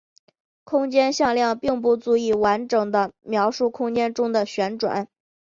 [0.63, 5.07] 空间向量并不足以完整描述空间中的旋转。